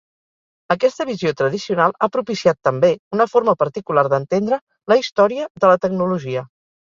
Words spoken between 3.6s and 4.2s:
particular